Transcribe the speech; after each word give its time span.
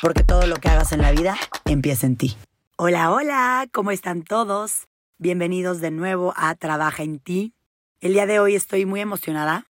porque 0.00 0.24
todo 0.24 0.46
lo 0.46 0.56
que 0.56 0.68
hagas 0.68 0.92
en 0.92 1.02
la 1.02 1.12
vida 1.12 1.36
empieza 1.66 2.06
en 2.06 2.16
ti. 2.16 2.36
Hola, 2.76 3.12
hola, 3.12 3.68
¿cómo 3.72 3.90
están 3.90 4.22
todos? 4.22 4.88
Bienvenidos 5.18 5.80
de 5.80 5.90
nuevo 5.90 6.32
a 6.36 6.54
Trabaja 6.54 7.02
en 7.02 7.18
ti. 7.18 7.54
El 8.00 8.14
día 8.14 8.24
de 8.26 8.40
hoy 8.40 8.54
estoy 8.54 8.86
muy 8.86 9.00
emocionada 9.00 9.66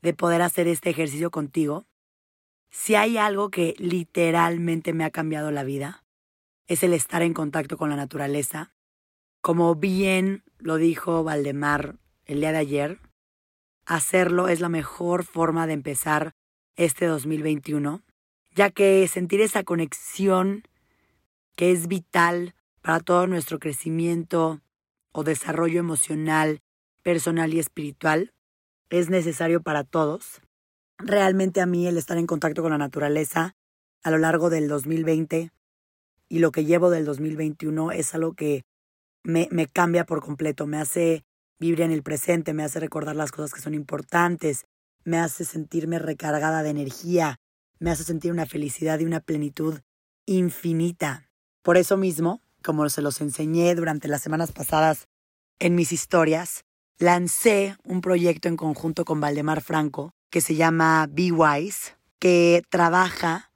de 0.00 0.14
poder 0.14 0.40
hacer 0.40 0.66
este 0.66 0.88
ejercicio 0.88 1.30
contigo. 1.30 1.84
Si 2.70 2.94
hay 2.94 3.18
algo 3.18 3.50
que 3.50 3.74
literalmente 3.78 4.94
me 4.94 5.04
ha 5.04 5.10
cambiado 5.10 5.50
la 5.50 5.64
vida, 5.64 6.04
es 6.66 6.82
el 6.82 6.94
estar 6.94 7.22
en 7.22 7.34
contacto 7.34 7.76
con 7.76 7.90
la 7.90 7.96
naturaleza. 7.96 8.72
Como 9.42 9.74
bien 9.74 10.42
lo 10.58 10.76
dijo 10.76 11.22
Valdemar 11.22 11.96
el 12.24 12.40
día 12.40 12.52
de 12.52 12.58
ayer, 12.58 13.00
hacerlo 13.84 14.48
es 14.48 14.60
la 14.60 14.70
mejor 14.70 15.24
forma 15.24 15.66
de 15.66 15.74
empezar 15.74 16.32
este 16.76 17.06
2021 17.06 18.02
ya 18.56 18.70
que 18.70 19.06
sentir 19.06 19.42
esa 19.42 19.62
conexión 19.62 20.64
que 21.56 21.72
es 21.72 21.88
vital 21.88 22.54
para 22.80 23.00
todo 23.00 23.26
nuestro 23.26 23.58
crecimiento 23.58 24.62
o 25.12 25.24
desarrollo 25.24 25.78
emocional, 25.78 26.62
personal 27.02 27.52
y 27.52 27.58
espiritual 27.58 28.32
es 28.88 29.10
necesario 29.10 29.62
para 29.62 29.84
todos. 29.84 30.40
Realmente 30.96 31.60
a 31.60 31.66
mí 31.66 31.86
el 31.86 31.98
estar 31.98 32.16
en 32.16 32.26
contacto 32.26 32.62
con 32.62 32.70
la 32.70 32.78
naturaleza 32.78 33.54
a 34.02 34.10
lo 34.10 34.18
largo 34.18 34.48
del 34.48 34.68
2020 34.68 35.52
y 36.30 36.38
lo 36.38 36.50
que 36.50 36.64
llevo 36.64 36.88
del 36.88 37.04
2021 37.04 37.92
es 37.92 38.14
algo 38.14 38.32
que 38.32 38.64
me, 39.22 39.48
cambia 39.66 40.06
por 40.06 40.22
completo, 40.22 40.66
me 40.66 40.78
hace 40.78 41.24
vivir 41.58 41.82
en 41.82 41.90
el 41.90 42.02
presente, 42.02 42.54
me 42.54 42.62
hace 42.62 42.80
recordar 42.80 43.16
las 43.16 43.32
cosas 43.32 43.52
que 43.52 43.60
son 43.60 43.74
importantes, 43.74 44.64
me 45.04 45.18
hace 45.18 45.44
sentirme 45.44 45.98
recargada 45.98 46.62
de 46.62 46.70
energía, 46.70 47.38
me 47.78 47.90
hace 47.90 48.04
sentir 48.04 48.32
una 48.32 48.46
felicidad 48.46 48.98
y 49.00 49.04
una 49.04 49.20
plenitud 49.20 49.80
infinita. 50.26 51.30
Por 51.62 51.76
eso 51.76 51.96
mismo, 51.96 52.40
como 52.62 52.88
se 52.88 53.02
los 53.02 53.20
enseñé 53.20 53.74
durante 53.74 54.08
las 54.08 54.22
semanas 54.22 54.52
pasadas 54.52 55.08
en 55.58 55.74
mis 55.74 55.92
historias, 55.92 56.64
lancé 56.98 57.76
un 57.84 58.00
proyecto 58.00 58.48
en 58.48 58.56
conjunto 58.56 59.04
con 59.04 59.20
Valdemar 59.20 59.60
Franco 59.60 60.12
que 60.30 60.40
se 60.40 60.54
llama 60.54 61.06
Be 61.10 61.32
Wise, 61.32 61.96
que 62.18 62.62
trabaja 62.68 63.50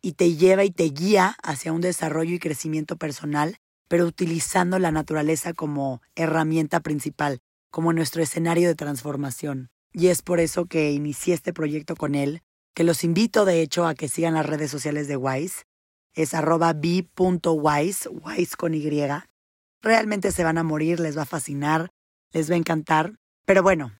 y 0.00 0.12
te 0.12 0.34
lleva 0.34 0.64
y 0.64 0.70
te 0.70 0.84
guía 0.84 1.36
hacia 1.42 1.72
un 1.72 1.80
desarrollo 1.80 2.34
y 2.34 2.38
crecimiento 2.38 2.96
personal, 2.96 3.56
pero 3.88 4.06
utilizando 4.06 4.78
la 4.78 4.92
naturaleza 4.92 5.52
como 5.52 6.00
herramienta 6.14 6.80
principal, 6.80 7.40
como 7.70 7.92
nuestro 7.92 8.22
escenario 8.22 8.68
de 8.68 8.74
transformación. 8.74 9.70
Y 9.92 10.08
es 10.08 10.22
por 10.22 10.40
eso 10.40 10.66
que 10.66 10.92
inicié 10.92 11.34
este 11.34 11.52
proyecto 11.52 11.96
con 11.96 12.14
él, 12.14 12.42
que 12.76 12.84
los 12.84 13.04
invito 13.04 13.46
de 13.46 13.62
hecho 13.62 13.86
a 13.86 13.94
que 13.94 14.06
sigan 14.06 14.34
las 14.34 14.44
redes 14.44 14.70
sociales 14.70 15.08
de 15.08 15.16
Wise. 15.16 15.62
Es 16.12 16.34
arroba 16.34 16.74
b.wise, 16.74 18.08
wise 18.10 18.56
con 18.56 18.74
Y. 18.74 19.08
Realmente 19.80 20.30
se 20.30 20.44
van 20.44 20.58
a 20.58 20.62
morir, 20.62 21.00
les 21.00 21.16
va 21.16 21.22
a 21.22 21.26
fascinar, 21.26 21.88
les 22.32 22.50
va 22.50 22.54
a 22.54 22.58
encantar. 22.58 23.14
Pero 23.46 23.62
bueno, 23.62 23.98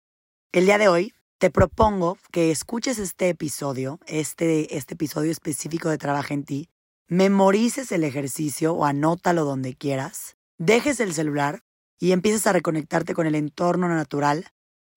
el 0.52 0.66
día 0.66 0.76
de 0.76 0.88
hoy 0.88 1.14
te 1.38 1.50
propongo 1.50 2.18
que 2.30 2.50
escuches 2.50 2.98
este 2.98 3.30
episodio, 3.30 3.98
este, 4.04 4.76
este 4.76 4.92
episodio 4.92 5.30
específico 5.30 5.88
de 5.88 5.96
Trabaja 5.96 6.34
en 6.34 6.44
ti, 6.44 6.68
memorices 7.08 7.90
el 7.92 8.04
ejercicio 8.04 8.74
o 8.74 8.84
anótalo 8.84 9.46
donde 9.46 9.74
quieras, 9.74 10.36
dejes 10.58 11.00
el 11.00 11.14
celular 11.14 11.62
y 11.98 12.12
empieces 12.12 12.46
a 12.46 12.52
reconectarte 12.52 13.14
con 13.14 13.26
el 13.26 13.36
entorno 13.36 13.88
natural 13.88 14.48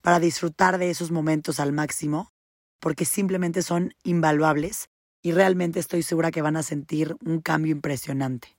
para 0.01 0.19
disfrutar 0.19 0.79
de 0.79 0.89
esos 0.89 1.11
momentos 1.11 1.61
al 1.61 1.71
máximo 1.71 2.33
porque 2.79 3.05
simplemente 3.05 3.61
son 3.61 3.93
invaluables 4.03 4.89
y 5.21 5.31
realmente 5.31 5.79
estoy 5.79 6.03
segura 6.03 6.31
que 6.31 6.41
van 6.41 6.55
a 6.55 6.63
sentir 6.63 7.15
un 7.25 7.41
cambio 7.41 7.71
impresionante. 7.71 8.57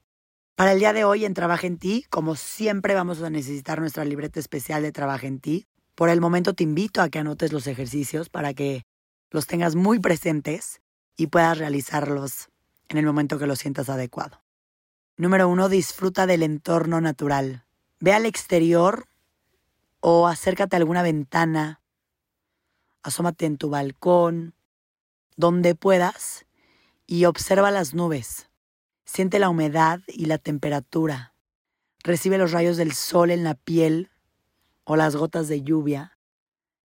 Para 0.54 0.72
el 0.72 0.78
día 0.78 0.92
de 0.92 1.04
hoy 1.04 1.24
en 1.24 1.32
Trabaja 1.32 1.66
en 1.66 1.78
ti, 1.78 2.04
como 2.10 2.36
siempre 2.36 2.94
vamos 2.94 3.22
a 3.22 3.30
necesitar 3.30 3.80
nuestra 3.80 4.04
libreta 4.04 4.38
especial 4.38 4.82
de 4.82 4.92
Trabaja 4.92 5.26
en 5.26 5.40
ti. 5.40 5.66
Por 5.94 6.10
el 6.10 6.20
momento 6.20 6.52
te 6.52 6.64
invito 6.64 7.00
a 7.00 7.08
que 7.08 7.18
anotes 7.18 7.52
los 7.52 7.66
ejercicios 7.66 8.28
para 8.28 8.52
que 8.52 8.82
los 9.30 9.46
tengas 9.46 9.74
muy 9.74 10.00
presentes 10.00 10.82
y 11.16 11.28
puedas 11.28 11.56
realizarlos 11.56 12.50
en 12.88 12.98
el 12.98 13.06
momento 13.06 13.38
que 13.38 13.46
lo 13.46 13.56
sientas 13.56 13.88
adecuado. 13.88 14.42
Número 15.16 15.48
uno, 15.48 15.68
disfruta 15.68 16.26
del 16.26 16.42
entorno 16.42 17.00
natural. 17.00 17.64
Ve 17.98 18.12
al 18.12 18.26
exterior 18.26 19.06
o 20.00 20.26
acércate 20.26 20.76
a 20.76 20.78
alguna 20.78 21.02
ventana 21.02 21.79
asómate 23.02 23.46
en 23.46 23.56
tu 23.56 23.70
balcón, 23.70 24.54
donde 25.36 25.74
puedas, 25.74 26.46
y 27.06 27.24
observa 27.24 27.70
las 27.70 27.94
nubes. 27.94 28.48
Siente 29.04 29.38
la 29.38 29.48
humedad 29.48 30.00
y 30.06 30.26
la 30.26 30.38
temperatura. 30.38 31.34
Recibe 32.04 32.38
los 32.38 32.52
rayos 32.52 32.76
del 32.76 32.92
sol 32.92 33.30
en 33.30 33.42
la 33.42 33.54
piel 33.54 34.10
o 34.84 34.96
las 34.96 35.16
gotas 35.16 35.48
de 35.48 35.62
lluvia, 35.62 36.18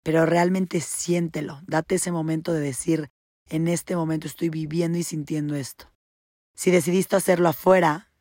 pero 0.03 0.25
realmente 0.25 0.81
siéntelo. 0.81 1.61
Date 1.67 1.95
ese 1.95 2.11
momento 2.11 2.53
de 2.53 2.61
decir, 2.61 3.11
en 3.47 3.67
este 3.67 3.95
momento 3.95 4.27
estoy 4.27 4.49
viviendo 4.49 4.97
y 4.97 5.03
sintiendo 5.03 5.55
esto. 5.55 5.91
Si 6.55 6.71
decidiste 6.71 7.15
hacerlo 7.15 7.49
afuera 7.49 8.11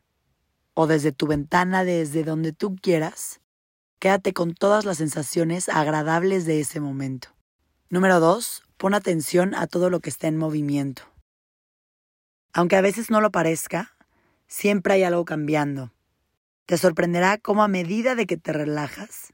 o 0.75 0.87
desde 0.87 1.12
tu 1.12 1.27
ventana, 1.27 1.84
desde 1.84 2.25
donde 2.25 2.53
tú 2.53 2.77
quieras, 2.77 3.41
quédate 3.99 4.33
con 4.33 4.54
todas 4.54 4.84
las 4.84 4.99
sensaciones 4.99 5.69
agradables 5.69 6.44
de 6.44 6.60
ese 6.60 6.81
momento. 6.81 7.34
Número 7.94 8.19
dos, 8.19 8.65
pon 8.77 8.93
atención 8.93 9.55
a 9.55 9.69
todo 9.69 9.88
lo 9.88 10.00
que 10.00 10.10
está 10.10 10.27
en 10.27 10.37
movimiento. 10.37 11.05
Aunque 12.53 12.75
a 12.75 12.81
veces 12.81 13.09
no 13.09 13.21
lo 13.21 13.31
parezca, 13.31 13.94
siempre 14.49 14.94
hay 14.94 15.05
algo 15.05 15.25
cambiando. 15.25 15.93
Te 16.66 16.77
sorprenderá 16.77 17.38
cómo 17.38 17.62
a 17.62 17.69
medida 17.69 18.16
de 18.16 18.27
que 18.27 18.37
te 18.37 18.53
relajas, 18.53 19.33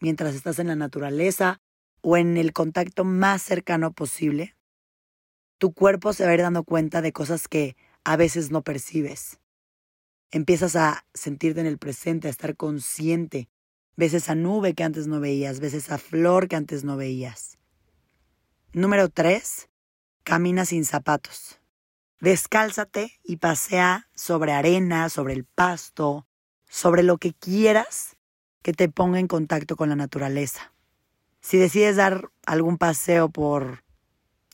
mientras 0.00 0.34
estás 0.34 0.58
en 0.58 0.66
la 0.66 0.76
naturaleza 0.76 1.62
o 2.02 2.18
en 2.18 2.36
el 2.36 2.52
contacto 2.52 3.04
más 3.04 3.40
cercano 3.40 3.94
posible, 3.94 4.54
tu 5.56 5.72
cuerpo 5.72 6.12
se 6.12 6.26
va 6.26 6.32
a 6.32 6.34
ir 6.34 6.42
dando 6.42 6.62
cuenta 6.62 7.00
de 7.00 7.14
cosas 7.14 7.48
que 7.48 7.74
a 8.04 8.18
veces 8.18 8.50
no 8.50 8.60
percibes. 8.60 9.40
Empiezas 10.30 10.76
a 10.76 11.06
sentirte 11.14 11.60
en 11.60 11.66
el 11.66 11.78
presente, 11.78 12.28
a 12.28 12.30
estar 12.30 12.54
consciente. 12.54 13.48
Ves 13.96 14.12
esa 14.12 14.34
nube 14.34 14.74
que 14.74 14.84
antes 14.84 15.06
no 15.06 15.20
veías, 15.20 15.58
ves 15.58 15.72
esa 15.72 15.96
flor 15.96 16.48
que 16.48 16.56
antes 16.56 16.84
no 16.84 16.98
veías. 16.98 17.56
Número 18.74 19.08
3. 19.08 19.68
Camina 20.24 20.64
sin 20.64 20.84
zapatos. 20.84 21.60
Descálzate 22.18 23.20
y 23.22 23.36
pasea 23.36 24.08
sobre 24.16 24.50
arena, 24.50 25.08
sobre 25.10 25.32
el 25.32 25.44
pasto, 25.44 26.26
sobre 26.68 27.04
lo 27.04 27.18
que 27.18 27.34
quieras 27.34 28.16
que 28.62 28.72
te 28.72 28.88
ponga 28.88 29.20
en 29.20 29.28
contacto 29.28 29.76
con 29.76 29.90
la 29.90 29.94
naturaleza. 29.94 30.72
Si 31.40 31.56
decides 31.56 31.94
dar 31.94 32.30
algún 32.46 32.76
paseo 32.76 33.28
por 33.28 33.84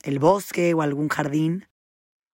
el 0.03 0.19
bosque 0.19 0.75
o 0.75 0.83
algún 0.83 1.09
jardín, 1.09 1.67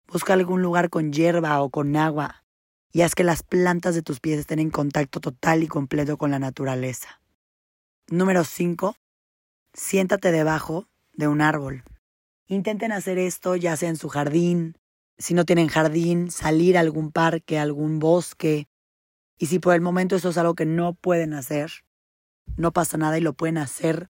busca 0.07 0.31
algún 0.31 0.61
lugar 0.61 0.89
con 0.89 1.11
hierba 1.11 1.61
o 1.61 1.69
con 1.69 1.97
agua 1.97 2.45
y 2.93 3.01
haz 3.01 3.13
que 3.13 3.25
las 3.25 3.43
plantas 3.43 3.93
de 3.93 4.03
tus 4.03 4.21
pies 4.21 4.39
estén 4.39 4.59
en 4.59 4.69
contacto 4.69 5.19
total 5.19 5.63
y 5.63 5.67
completo 5.67 6.17
con 6.17 6.31
la 6.31 6.39
naturaleza. 6.39 7.19
Número 8.07 8.45
5. 8.45 8.95
Siéntate 9.73 10.31
debajo 10.31 10.87
de 11.13 11.27
un 11.27 11.41
árbol. 11.41 11.83
Intenten 12.47 12.91
hacer 12.91 13.17
esto 13.17 13.55
ya 13.55 13.75
sea 13.77 13.89
en 13.89 13.95
su 13.95 14.09
jardín, 14.09 14.77
si 15.17 15.33
no 15.33 15.45
tienen 15.45 15.67
jardín, 15.67 16.31
salir 16.31 16.77
a 16.77 16.81
algún 16.81 17.11
parque, 17.11 17.59
algún 17.59 17.99
bosque. 17.99 18.67
Y 19.37 19.47
si 19.47 19.59
por 19.59 19.75
el 19.75 19.81
momento 19.81 20.15
eso 20.15 20.29
es 20.29 20.37
algo 20.37 20.55
que 20.55 20.65
no 20.65 20.93
pueden 20.93 21.33
hacer, 21.33 21.71
no 22.57 22.71
pasa 22.71 22.97
nada 22.97 23.17
y 23.17 23.21
lo 23.21 23.33
pueden 23.33 23.57
hacer 23.57 24.09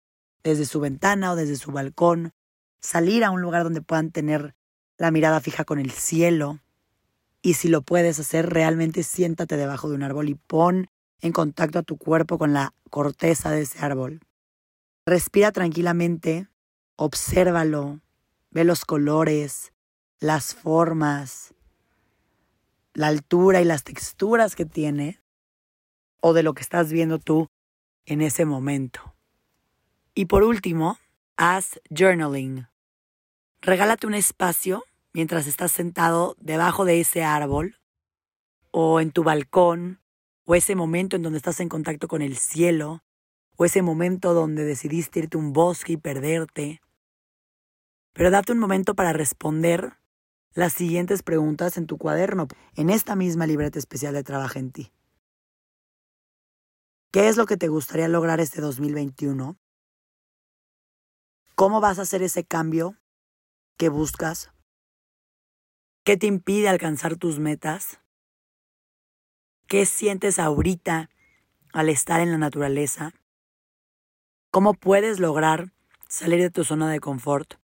desde 0.43 0.65
su 0.65 0.79
ventana 0.79 1.31
o 1.31 1.35
desde 1.35 1.55
su 1.55 1.71
balcón, 1.71 2.33
salir 2.79 3.23
a 3.23 3.31
un 3.31 3.41
lugar 3.41 3.63
donde 3.63 3.81
puedan 3.81 4.11
tener 4.11 4.55
la 4.97 5.11
mirada 5.11 5.39
fija 5.39 5.65
con 5.65 5.79
el 5.79 5.91
cielo. 5.91 6.59
Y 7.41 7.53
si 7.55 7.67
lo 7.67 7.81
puedes 7.81 8.19
hacer, 8.19 8.49
realmente 8.49 9.03
siéntate 9.03 9.57
debajo 9.57 9.89
de 9.89 9.95
un 9.95 10.03
árbol 10.03 10.29
y 10.29 10.35
pon 10.35 10.89
en 11.21 11.31
contacto 11.31 11.79
a 11.79 11.83
tu 11.83 11.97
cuerpo 11.97 12.37
con 12.37 12.53
la 12.53 12.73
corteza 12.89 13.51
de 13.51 13.61
ese 13.61 13.79
árbol. 13.79 14.21
Respira 15.05 15.51
tranquilamente 15.51 16.47
Obsérvalo, 16.99 18.01
ve 18.49 18.63
los 18.63 18.83
colores, 18.83 19.71
las 20.19 20.55
formas, 20.55 21.53
la 22.95 23.07
altura 23.07 23.61
y 23.61 23.65
las 23.65 23.83
texturas 23.83 24.55
que 24.55 24.65
tiene 24.65 25.21
o 26.21 26.33
de 26.33 26.41
lo 26.41 26.55
que 26.55 26.63
estás 26.63 26.91
viendo 26.91 27.19
tú 27.19 27.49
en 28.07 28.21
ese 28.21 28.45
momento. 28.45 29.13
Y 30.15 30.25
por 30.25 30.41
último, 30.41 30.97
haz 31.35 31.79
journaling. 31.91 32.67
Regálate 33.61 34.07
un 34.07 34.15
espacio 34.15 34.83
mientras 35.13 35.45
estás 35.45 35.71
sentado 35.71 36.35
debajo 36.39 36.83
de 36.83 36.99
ese 36.99 37.23
árbol 37.23 37.77
o 38.71 38.99
en 39.01 39.11
tu 39.11 39.23
balcón 39.23 40.01
o 40.45 40.55
ese 40.55 40.73
momento 40.73 41.15
en 41.15 41.21
donde 41.21 41.37
estás 41.37 41.59
en 41.59 41.69
contacto 41.69 42.07
con 42.07 42.23
el 42.23 42.37
cielo 42.37 43.03
o 43.55 43.65
ese 43.65 43.83
momento 43.83 44.33
donde 44.33 44.65
decidiste 44.65 45.19
irte 45.19 45.37
a 45.37 45.39
un 45.39 45.53
bosque 45.53 45.93
y 45.93 45.97
perderte. 45.97 46.81
Pero 48.17 48.31
date 48.31 48.51
un 48.51 48.57
momento 48.57 48.95
para 48.95 49.13
responder 49.13 49.93
las 50.55 50.73
siguientes 50.73 51.21
preguntas 51.21 51.77
en 51.77 51.85
tu 51.85 51.99
cuaderno, 51.99 52.47
en 52.75 52.89
esta 52.89 53.15
misma 53.15 53.45
libreta 53.45 53.77
especial 53.77 54.15
de 54.15 54.23
Trabaja 54.23 54.57
en 54.57 54.71
ti. 54.71 54.91
¿Qué 57.11 57.27
es 57.27 57.37
lo 57.37 57.45
que 57.45 57.57
te 57.57 57.67
gustaría 57.67 58.07
lograr 58.07 58.39
este 58.39 58.59
2021? 58.59 59.59
¿Cómo 61.53 61.79
vas 61.79 61.99
a 61.99 62.01
hacer 62.01 62.23
ese 62.23 62.43
cambio 62.43 62.97
que 63.77 63.89
buscas? 63.89 64.51
¿Qué 66.03 66.17
te 66.17 66.25
impide 66.25 66.69
alcanzar 66.69 67.17
tus 67.17 67.37
metas? 67.37 68.01
¿Qué 69.67 69.85
sientes 69.85 70.39
ahorita 70.39 71.11
al 71.71 71.89
estar 71.89 72.19
en 72.19 72.31
la 72.31 72.39
naturaleza? 72.39 73.13
¿Cómo 74.49 74.73
puedes 74.73 75.19
lograr 75.19 75.71
salir 76.09 76.41
de 76.41 76.49
tu 76.49 76.63
zona 76.63 76.89
de 76.89 76.99
confort? 76.99 77.59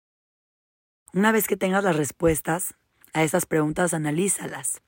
Una 1.14 1.32
vez 1.32 1.46
que 1.46 1.56
tengas 1.56 1.84
las 1.84 1.96
respuestas 1.96 2.74
a 3.14 3.22
estas 3.22 3.46
preguntas, 3.46 3.94
analízalas. 3.94 4.82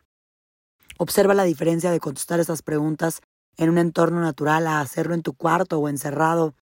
Observa 0.98 1.32
la 1.32 1.44
diferencia 1.44 1.90
de 1.90 1.98
contestar 1.98 2.40
estas 2.40 2.62
preguntas 2.62 3.22
en 3.56 3.70
un 3.70 3.78
entorno 3.78 4.20
natural 4.20 4.66
a 4.66 4.80
hacerlo 4.80 5.14
en 5.14 5.22
tu 5.22 5.32
cuarto 5.32 5.78
o 5.78 5.88
encerrado 5.88 6.54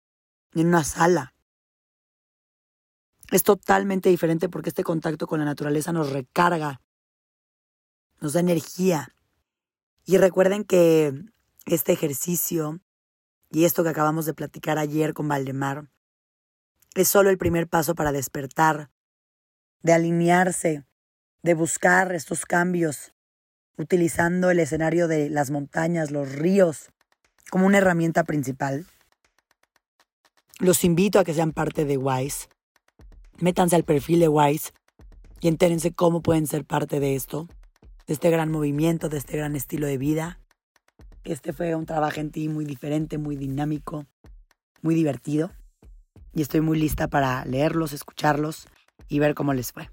en 0.53 0.67
una 0.67 0.83
sala. 0.83 1.33
Es 3.31 3.41
totalmente 3.41 4.09
diferente 4.09 4.47
porque 4.47 4.69
este 4.69 4.83
contacto 4.83 5.25
con 5.25 5.39
la 5.39 5.45
naturaleza 5.45 5.91
nos 5.91 6.11
recarga, 6.11 6.79
nos 8.21 8.33
da 8.33 8.39
energía. 8.39 9.09
Y 10.05 10.17
recuerden 10.17 10.65
que 10.65 11.13
este 11.65 11.93
ejercicio 11.93 12.79
y 13.49 13.65
esto 13.65 13.83
que 13.83 13.89
acabamos 13.89 14.27
de 14.27 14.35
platicar 14.35 14.77
ayer 14.77 15.15
con 15.15 15.27
Valdemar 15.27 15.89
es 16.93 17.07
solo 17.07 17.31
el 17.31 17.39
primer 17.39 17.67
paso 17.67 17.95
para 17.95 18.11
despertar 18.11 18.91
de 19.83 19.93
alinearse, 19.93 20.83
de 21.43 21.53
buscar 21.53 22.13
estos 22.13 22.45
cambios, 22.45 23.13
utilizando 23.77 24.49
el 24.49 24.59
escenario 24.59 25.07
de 25.07 25.29
las 25.29 25.51
montañas, 25.51 26.11
los 26.11 26.33
ríos, 26.33 26.89
como 27.49 27.65
una 27.65 27.77
herramienta 27.77 28.23
principal. 28.23 28.85
Los 30.59 30.83
invito 30.83 31.19
a 31.19 31.23
que 31.23 31.33
sean 31.33 31.51
parte 31.51 31.85
de 31.85 31.97
WISE. 31.97 32.47
Métanse 33.39 33.75
al 33.75 33.83
perfil 33.83 34.19
de 34.19 34.27
WISE 34.27 34.71
y 35.39 35.47
entérense 35.47 35.93
cómo 35.93 36.21
pueden 36.21 36.47
ser 36.47 36.65
parte 36.65 36.99
de 36.99 37.15
esto, 37.15 37.47
de 38.07 38.13
este 38.13 38.31
gran 38.31 38.51
movimiento, 38.51 39.09
de 39.09 39.17
este 39.17 39.37
gran 39.37 39.55
estilo 39.55 39.85
de 39.85 39.99
vida. 39.99 40.39
Este 41.23 41.53
fue 41.53 41.75
un 41.75 41.85
trabajo 41.85 42.19
en 42.19 42.31
ti 42.31 42.49
muy 42.49 42.65
diferente, 42.65 43.17
muy 43.19 43.35
dinámico, 43.35 44.05
muy 44.81 44.95
divertido. 44.95 45.51
Y 46.33 46.41
estoy 46.41 46.61
muy 46.61 46.79
lista 46.79 47.07
para 47.07 47.45
leerlos, 47.45 47.93
escucharlos 47.93 48.67
y 49.07 49.19
ver 49.19 49.35
cómo 49.35 49.53
les 49.53 49.71
fue. 49.71 49.89